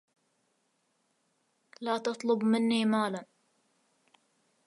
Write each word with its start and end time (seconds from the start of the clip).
لا 1.81 1.97
تطلب 1.97 2.43
مني 2.43 2.85
مالا. 2.85 3.25